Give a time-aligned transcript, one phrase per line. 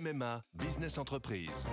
[0.00, 1.66] MMA Business Entreprise.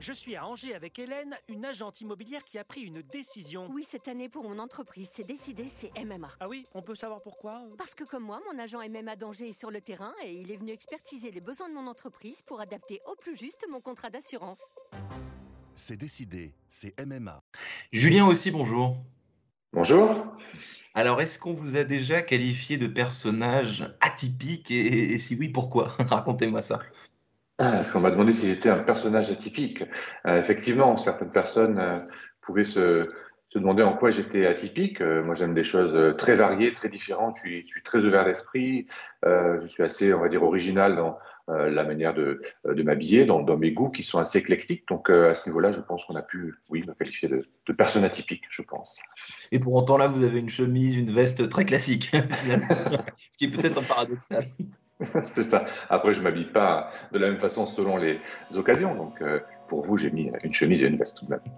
[0.00, 3.68] Je suis à Angers avec Hélène, une agente immobilière qui a pris une décision.
[3.70, 6.28] Oui, cette année pour mon entreprise, c'est décidé, c'est MMA.
[6.40, 7.62] Ah oui, on peut savoir pourquoi?
[7.76, 10.56] Parce que comme moi, mon agent MMA d'Angers est sur le terrain et il est
[10.56, 14.62] venu expertiser les besoins de mon entreprise pour adapter au plus juste mon contrat d'assurance.
[15.74, 17.42] C'est décidé, c'est MMA.
[17.92, 18.96] Julien aussi, bonjour.
[19.74, 20.26] Bonjour.
[20.94, 25.88] Alors, est-ce qu'on vous a déjà qualifié de personnage atypique et, et si oui, pourquoi?
[25.98, 26.80] Racontez-moi ça.
[27.58, 29.84] Ah, parce qu'on m'a demandé si j'étais un personnage atypique.
[30.26, 31.98] Euh, effectivement, certaines personnes euh,
[32.40, 33.10] pouvaient se,
[33.54, 35.02] demander en quoi j'étais atypique.
[35.02, 37.36] Euh, moi, j'aime des choses très variées, très différentes.
[37.44, 38.86] Je suis, très ouvert d'esprit.
[39.24, 43.90] Je suis assez, on va dire, original dans la manière de, m'habiller, dans, mes goûts
[43.90, 44.88] qui sont assez éclectiques.
[44.88, 48.04] Donc, à ce niveau-là, je pense qu'on a pu, oui, me qualifier de, de, personne
[48.04, 49.02] atypique, je pense.
[49.50, 53.50] Et pour autant, là, vous avez une chemise, une veste très classique, ce qui est
[53.50, 54.46] peut-être un paradoxal.
[55.24, 55.64] C'est ça.
[55.88, 58.20] Après, je m'habille pas de la même façon selon les
[58.54, 58.94] occasions.
[58.94, 61.40] Donc, euh, pour vous, j'ai mis une chemise et une veste tout de même.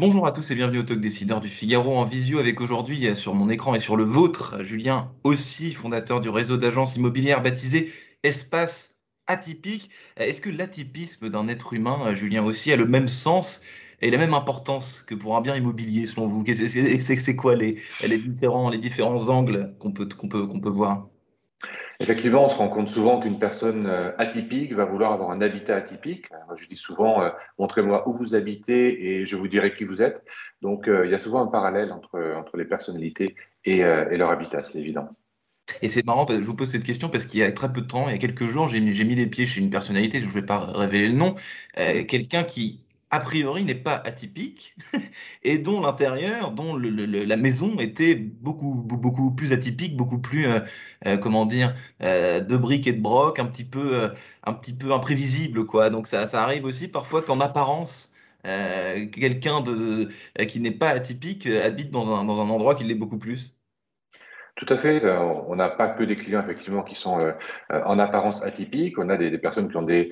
[0.00, 3.32] Bonjour à tous et bienvenue au Talk Décideur du Figaro en visio avec aujourd'hui sur
[3.32, 7.92] mon écran et sur le vôtre, Julien aussi, fondateur du réseau d'agences immobilières baptisé
[8.24, 9.90] Espace Atypique.
[10.16, 13.62] Est-ce que l'atypisme d'un être humain, Julien aussi, a le même sens
[14.00, 18.18] et la même importance que pour un bien immobilier, selon vous C'est quoi les, les,
[18.18, 21.08] différents, les différents angles qu'on peut, qu'on peut, qu'on peut voir?
[22.00, 25.76] Effectivement, on se rend compte souvent qu'une personne euh, atypique va vouloir avoir un habitat
[25.76, 26.26] atypique.
[26.46, 30.02] Moi, je dis souvent, euh, montrez-moi où vous habitez et je vous dirai qui vous
[30.02, 30.22] êtes.
[30.60, 34.30] Donc, euh, il y a souvent un parallèle entre, entre les personnalités et, et leur
[34.30, 35.08] habitat, c'est évident.
[35.80, 37.86] Et c'est marrant, je vous pose cette question parce qu'il y a très peu de
[37.86, 40.26] temps, il y a quelques jours, j'ai mis, mis les pieds chez une personnalité, je
[40.26, 41.34] ne vais pas révéler le nom,
[41.78, 42.83] euh, quelqu'un qui
[43.14, 44.74] a priori n'est pas atypique
[45.44, 50.60] et dont l'intérieur, dont la maison était beaucoup, beaucoup plus atypique, beaucoup plus, euh,
[51.06, 54.10] euh, comment dire, euh, de briques et de broc, un petit peu,
[54.44, 55.90] un petit peu imprévisible, quoi.
[55.90, 59.62] Donc ça, ça arrive aussi parfois qu'en apparence, quelqu'un
[60.48, 63.56] qui n'est pas atypique habite dans un, dans un endroit qui l'est beaucoup plus.
[64.56, 65.04] Tout à fait.
[65.08, 67.18] On n'a pas que des clients effectivement qui sont
[67.70, 68.98] en apparence atypiques.
[68.98, 70.10] On a des, personnes qui ont des,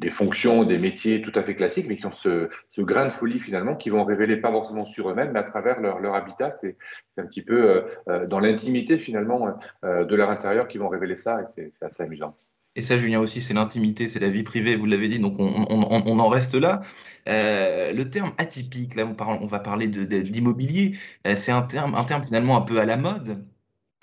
[0.00, 2.48] des fonctions, des métiers tout à fait classiques, mais qui ont ce,
[2.78, 6.14] grain de folie finalement, qui vont révéler pas forcément sur eux-mêmes, mais à travers leur,
[6.14, 6.52] habitat.
[6.52, 6.76] C'est
[7.16, 11.44] un petit peu euh, dans l'intimité finalement de leur intérieur qui vont révéler ça, et
[11.46, 12.36] c'est assez amusant.
[12.76, 16.18] Et ça, Julien aussi, c'est l'intimité, c'est la vie privée, vous l'avez dit, donc on,
[16.18, 16.80] en reste là.
[17.26, 20.94] Euh, le terme atypique, là, on, on va parler d'immobilier,
[21.26, 23.42] euh, c'est un terme, un terme finalement un peu à la mode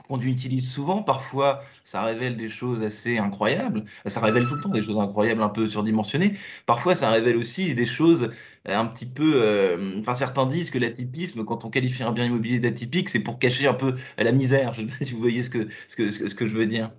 [0.08, 1.04] qu'on utilise souvent.
[1.04, 3.86] Parfois, ça révèle des choses assez incroyables.
[4.06, 6.34] Ça révèle tout le temps des choses incroyables, un peu surdimensionnées.
[6.66, 8.32] Parfois, ça révèle aussi des choses
[8.66, 9.34] un petit peu.
[9.44, 13.40] Euh, enfin, certains disent que l'atypisme, quand on qualifie un bien immobilier d'atypique, c'est pour
[13.40, 14.74] cacher un peu la misère.
[14.74, 16.66] Je ne sais pas si vous voyez ce que, ce que, ce que je veux
[16.66, 16.92] dire.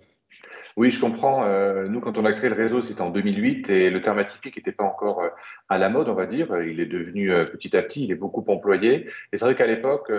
[0.76, 1.44] Oui, je comprends.
[1.44, 4.56] Euh, nous, quand on a créé le réseau, c'était en 2008 et le terme atypique
[4.56, 5.28] n'était pas encore euh,
[5.68, 6.60] à la mode, on va dire.
[6.62, 9.08] Il est devenu euh, petit à petit, il est beaucoup employé.
[9.32, 10.10] Et c'est vrai qu'à l'époque,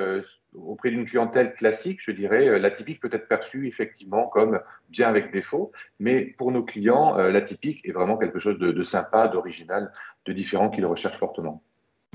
[0.54, 5.74] auprès d'une clientèle classique, je dirais, l'atypique peut être perçu effectivement comme bien avec défaut.
[6.00, 9.92] Mais pour nos clients, l'atypique est vraiment quelque chose de sympa, d'original,
[10.26, 11.62] de différent qu'ils recherchent fortement.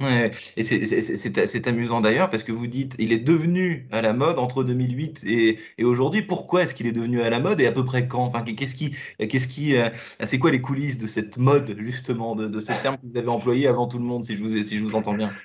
[0.00, 4.38] Ouais, et c'est amusant d'ailleurs parce que vous dites il est devenu à la mode
[4.38, 6.22] entre 2008 et, et aujourd'hui.
[6.22, 8.25] Pourquoi est-ce qu'il est devenu à la mode et à peu près quand?
[8.25, 9.91] Enfin, qu'est-ce qui, qu'est-ce qui, euh,
[10.25, 13.28] c'est quoi les coulisses de cette mode justement, de, de ce terme que vous avez
[13.28, 15.39] employé avant tout le monde, si je vous, si je vous entends bien?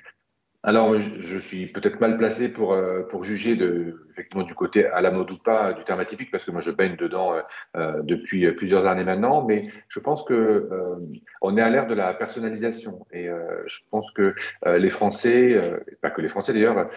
[0.66, 4.86] Alors, je, je suis peut-être mal placé pour, euh, pour juger de, effectivement du côté
[4.86, 7.42] à la mode ou pas du terme atypique, parce que moi je baigne dedans euh,
[7.76, 10.96] euh depuis plusieurs années maintenant, mais je pense que euh,
[11.42, 14.34] on est à l'ère de la personnalisation et euh, je pense que
[14.66, 15.60] les Français,
[16.00, 16.88] pas que les Français d'ailleurs,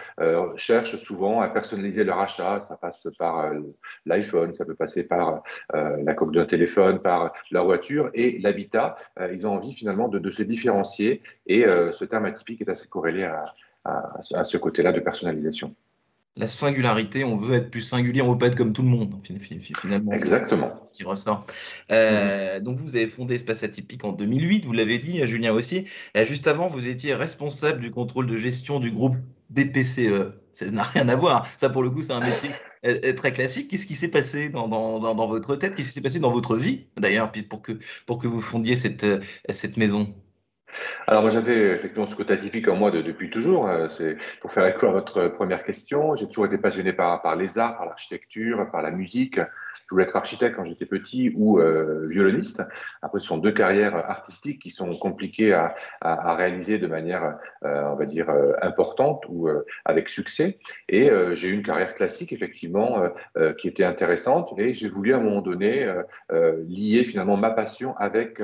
[0.56, 2.60] cherchent souvent à personnaliser leur achat.
[2.60, 3.52] Ça passe par
[4.06, 5.42] l'iPhone, ça peut passer par
[5.72, 8.96] la coque d'un téléphone, par leur voiture et l'habitat.
[9.32, 13.24] ils ont envie finalement de, de se différencier et ce terme atypique est assez corrélé
[13.24, 13.44] à,
[13.84, 15.74] à, à ce côté-là de personnalisation
[16.36, 19.14] la singularité, on veut être plus singulier, on veut pas être comme tout le monde,
[19.74, 20.12] finalement.
[20.12, 20.70] Exactement.
[20.70, 21.46] C'est ce qui ressort.
[21.90, 25.86] Euh, donc, vous avez fondé Espace Atypique en 2008, vous l'avez dit, Julien aussi.
[26.14, 29.16] Et juste avant, vous étiez responsable du contrôle de gestion du groupe
[29.50, 30.32] BPCE.
[30.52, 31.46] Ça n'a rien à voir.
[31.56, 32.50] Ça, pour le coup, c'est un métier
[32.86, 33.68] euh, très classique.
[33.68, 35.74] Qu'est-ce qui s'est passé dans, dans, dans, votre tête?
[35.74, 39.04] Qu'est-ce qui s'est passé dans votre vie, d'ailleurs, pour que, pour que vous fondiez cette,
[39.04, 40.14] euh, cette maison?
[41.06, 43.68] Alors moi j'avais effectivement ce côté atypique en moi de, depuis toujours.
[43.68, 46.14] Euh, c'est pour faire écho à votre première question.
[46.14, 49.40] J'ai toujours été passionné par, par les arts, par l'architecture, par la musique.
[49.90, 51.60] Je voulais être architecte quand j'étais petit ou
[52.08, 52.62] violoniste.
[53.02, 55.74] Après, ce sont deux carrières artistiques qui sont compliquées à,
[56.36, 58.30] réaliser de manière, on va dire,
[58.62, 59.48] importante ou
[59.84, 60.58] avec succès.
[60.88, 63.02] Et j'ai eu une carrière classique, effectivement,
[63.58, 64.54] qui était intéressante.
[64.58, 65.92] Et j'ai voulu, à un moment donné,
[66.68, 68.40] lier finalement ma passion avec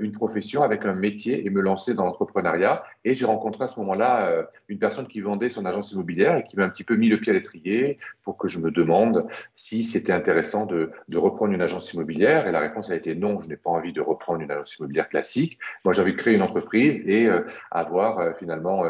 [0.00, 2.82] une profession, avec un métier et me lancer dans l'entrepreneuriat.
[3.06, 6.42] Et j'ai rencontré à ce moment-là euh, une personne qui vendait son agence immobilière et
[6.42, 9.28] qui m'a un petit peu mis le pied à l'étrier pour que je me demande
[9.54, 12.48] si c'était intéressant de, reprendre une agence immobilière.
[12.48, 15.08] Et la réponse a été non, je n'ai pas envie de reprendre une agence immobilière
[15.08, 15.56] classique.
[15.84, 18.82] Moi, j'ai envie de créer une entreprise et euh, avoir euh, finalement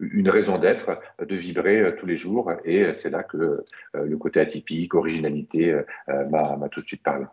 [0.00, 2.50] une raison d'être, de vibrer tous les jours.
[2.64, 3.62] Et c'est là que
[3.92, 7.26] le côté atypique, originalité m'a tout de suite parlé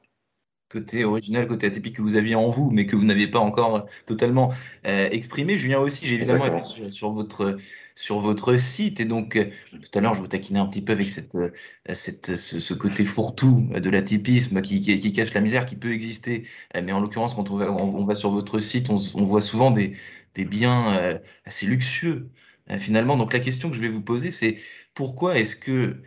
[0.69, 3.85] côté original, côté atypique que vous aviez en vous, mais que vous n'aviez pas encore
[4.05, 4.53] totalement
[4.85, 5.57] euh, exprimé.
[5.57, 7.57] Julien aussi, j'ai évidemment été sur, votre,
[7.95, 10.93] sur votre site, et donc euh, tout à l'heure, je vous taquinais un petit peu
[10.93, 11.49] avec cette, euh,
[11.93, 16.45] cette, ce, côté fourre-tout de l'atypisme qui, qui, cache la misère qui peut exister.
[16.75, 19.71] mais en l'occurrence, quand on va, on, va, sur votre site, on, on voit souvent
[19.71, 19.95] des,
[20.35, 22.29] des biens assez luxueux,
[22.77, 23.17] finalement.
[23.17, 24.57] Donc la question que je vais vous poser, c'est
[24.93, 25.97] pourquoi est-ce que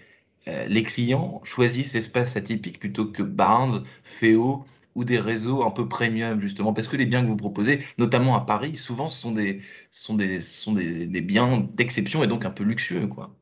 [0.49, 5.89] euh, les clients choisissent Espace Atypique plutôt que Barnes, Féo ou des réseaux un peu
[5.89, 9.33] premium, justement, parce que les biens que vous proposez, notamment à Paris, souvent, ce sont
[9.33, 13.07] des, biens d'exception et donc un peu luxueux.
[13.07, 13.35] Quoi.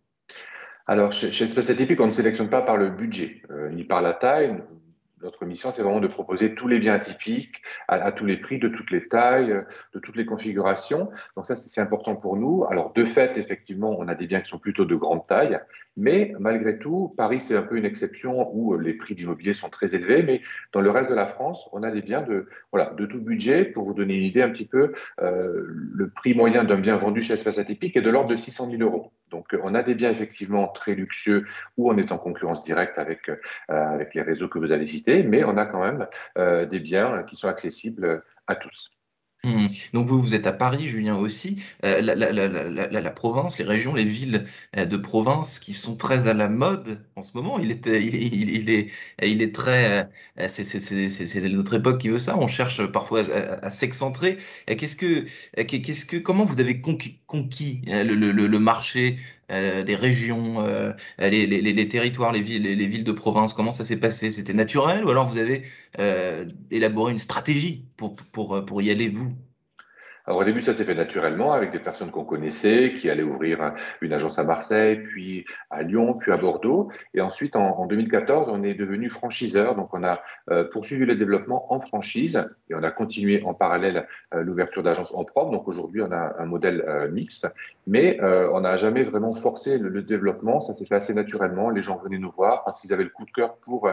[0.86, 4.12] Alors, chez, Espace Atypique, on ne sélectionne pas par le budget, euh, ni par la
[4.12, 4.62] taille.
[5.22, 8.68] Notre mission, c'est vraiment de proposer tous les biens atypiques à, tous les prix, de
[8.68, 9.64] toutes les tailles,
[9.94, 11.10] de toutes les configurations.
[11.36, 12.64] Donc ça, c'est important pour nous.
[12.70, 15.60] Alors de fait, effectivement, on a des biens qui sont plutôt de grande taille,
[15.96, 19.94] mais malgré tout, Paris, c'est un peu une exception où les prix d'immobilier sont très
[19.94, 20.22] élevés.
[20.22, 20.40] Mais
[20.72, 23.64] dans le reste de la France, on a des biens de voilà de tout budget.
[23.64, 27.20] Pour vous donner une idée un petit peu, euh, le prix moyen d'un bien vendu
[27.20, 29.12] chez Espace Atypique est de l'ordre de 600 000 euros.
[29.30, 31.46] Donc, on a des biens effectivement très luxueux
[31.76, 33.36] où on est en concurrence directe avec, euh,
[33.68, 36.06] avec les réseaux que vous avez cités, mais on a quand même
[36.38, 38.90] euh, des biens qui sont accessibles à tous.
[39.42, 39.68] Mmh.
[39.94, 41.62] Donc vous, vous êtes à Paris, Julien aussi.
[41.84, 44.44] Euh, la, Provence, les régions, les villes
[44.76, 47.58] euh, de province qui sont très à la mode en ce moment.
[47.58, 48.90] Il est, il, il, est,
[49.22, 50.08] il est très.
[50.38, 52.36] Euh, c'est notre époque qui veut ça.
[52.38, 53.22] On cherche parfois
[53.62, 54.36] à, s'excentrer.
[54.66, 55.24] Qu'est-ce que,
[55.56, 59.18] que, comment vous avez conquis, le, marché
[59.50, 63.98] euh, des régions, euh, les, territoires, les villes, les, villes de province Comment ça s'est
[63.98, 64.30] passé?
[64.30, 65.62] C'était naturel ou alors vous avez
[65.98, 69.34] euh, élaboré une stratégie pour y aller, vous?
[70.30, 73.74] Alors au début, ça s'est fait naturellement avec des personnes qu'on connaissait, qui allaient ouvrir
[74.00, 76.88] une agence à Marseille, puis à Lyon, puis à Bordeaux.
[77.14, 79.74] Et ensuite, en, 2014, on est devenu franchiseur.
[79.74, 80.22] Donc on a
[80.52, 85.12] euh, poursuivi le développement en franchise et on a continué en parallèle euh, l'ouverture d'agences
[85.16, 85.50] en propre.
[85.50, 87.48] Donc aujourd'hui, on a un modèle euh, mixte,
[87.88, 90.60] mais on n'a jamais vraiment forcé le, développement.
[90.60, 91.70] Ça s'est fait assez naturellement.
[91.70, 93.90] Les gens venaient nous voir parce qu'ils avaient le coup de cœur pour,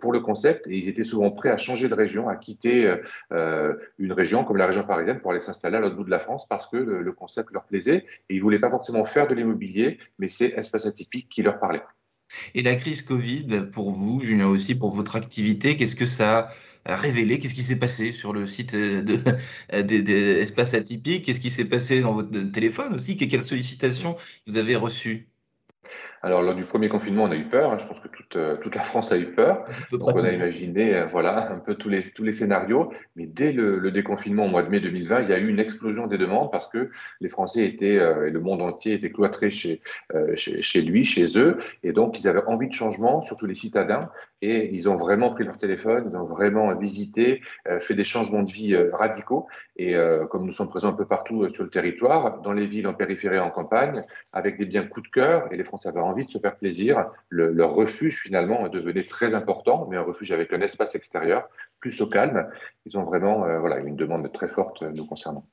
[0.00, 2.90] pour le concept et ils étaient souvent prêts à changer de région, à quitter
[3.30, 6.46] une région comme la région parisienne pour aller s'installer à l'autre bout de la France
[6.48, 10.28] parce que le, concept leur plaisait et ils voulaient pas forcément faire de l'immobilier, mais
[10.28, 11.82] c'est espace atypique qui leur parlait.
[12.54, 16.48] Et la crise Covid, pour vous, Julien aussi, pour votre activité, qu'est-ce que ça
[16.84, 17.38] a révélé?
[17.38, 19.18] Qu'est-ce qui s'est passé sur le site de,
[19.70, 21.24] Atypique?
[21.24, 23.16] Qu'est-ce qui s'est passé dans votre téléphone aussi?
[23.16, 24.16] Quelles sollicitations
[24.46, 25.28] vous avez reçues?
[26.22, 27.72] Alors, lors du premier confinement, on a eu peur.
[27.72, 27.78] Hein.
[27.78, 29.64] Je pense que toute, euh, toute, la France a eu peur.
[29.92, 32.92] Donc, on a imaginé euh, voilà, un peu tous les, tous les scénarios.
[33.14, 36.06] Mais dès le, déconfinement au mois de mai 2020, il y a eu une explosion
[36.06, 39.80] des demandes parce que les Français étaient, euh, et le monde entier était cloîtré chez,
[40.34, 41.58] chez, chez, lui, chez eux.
[41.82, 44.10] Et donc, ils avaient envie de changement, surtout les citadins.
[44.42, 47.40] Et ils ont vraiment pris leur téléphone, ils ont vraiment visité,
[47.80, 49.48] fait des changements de vie radicaux.
[49.76, 49.96] Et
[50.30, 53.40] comme nous sommes présents un peu partout sur le territoire, dans les villes, en périphérie,
[53.40, 56.38] en campagne, avec des biens coup de cœur, et les Français avaient envie de se
[56.38, 57.06] faire plaisir.
[57.30, 61.48] leur refuge, finalement, devenait très important, mais un refuge avec un espace extérieur,
[61.80, 62.48] plus au calme.
[62.86, 65.44] Ils ont vraiment euh, voilà, une demande très forte nous concernant.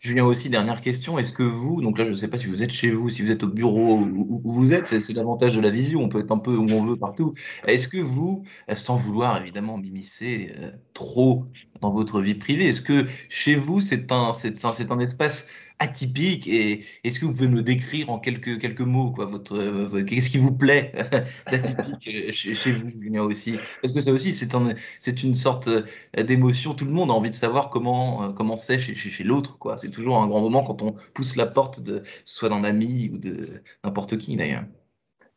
[0.00, 1.18] Julien aussi, dernière question.
[1.18, 3.22] Est-ce que vous, donc là je ne sais pas si vous êtes chez vous, si
[3.22, 6.30] vous êtes au bureau, où, vous êtes, c'est l'avantage de la vision, on peut être
[6.30, 7.34] un peu où on veut partout.
[7.66, 11.46] Est-ce que vous, sans vouloir évidemment m'immiscer euh, trop
[11.84, 15.48] dans votre vie privée, est-ce que chez vous c'est un, c'est un, espace
[15.78, 20.30] atypique et est-ce que vous pouvez me décrire en quelques, quelques mots quoi, votre, qu'est-ce
[20.30, 20.92] qui vous plaît
[21.50, 23.58] d'atypique chez, vous, Julien aussi?
[23.82, 25.68] Parce que ça aussi, c'est un, c'est une sorte
[26.16, 26.72] d'émotion.
[26.72, 29.58] Tout le monde a envie de savoir comment comment c'est chez, chez, chez l'autre.
[29.58, 29.76] quoi.
[29.76, 33.18] C'est toujours un grand moment quand on pousse la porte, de, soit d'un ami ou
[33.18, 34.64] de n'importe qui d'ailleurs.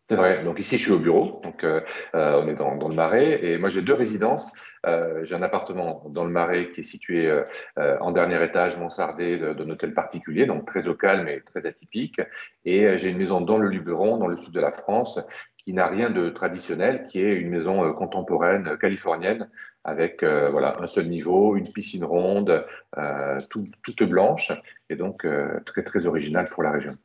[0.09, 0.43] C'est vrai.
[0.43, 1.41] Donc ici, je suis au bureau.
[1.43, 1.81] Donc euh,
[2.15, 3.43] euh, on est dans, dans, le Marais.
[3.43, 4.53] Et moi, j'ai deux résidences.
[4.85, 7.43] Euh, j'ai un appartement dans le Marais qui est situé euh,
[7.77, 12.21] euh, en dernier étage, mansardé d'un hôtel particulier, donc très au calme et très atypique.
[12.63, 15.19] Et j'ai une maison dans le Luberon, dans le sud de la France,
[15.57, 19.49] qui n'a rien de traditionnel, qui est une maison euh, contemporaine californienne
[19.83, 22.65] avec euh, voilà un seul niveau, une piscine ronde,
[22.97, 24.53] euh, tout, toute blanche
[24.89, 25.27] et donc
[25.65, 26.97] très très originale pour la région.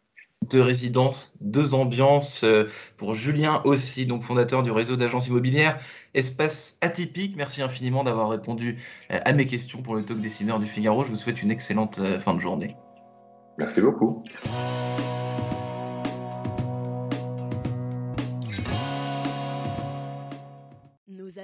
[0.51, 2.45] Deux résidences, deux ambiances
[2.97, 5.79] pour Julien aussi, donc fondateur du réseau d'agences immobilières.
[6.15, 7.37] Espace atypique.
[7.37, 11.05] Merci infiniment d'avoir répondu à mes questions pour le talk dessineur du Figaro.
[11.05, 12.77] Je vous souhaite une excellente fin de journée.
[13.59, 14.25] Merci beaucoup.